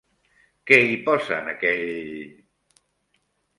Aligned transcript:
Què 0.71 0.79
hi 0.85 0.95
posa 1.09 1.35
en 1.37 1.53
aquell...? 1.53 1.85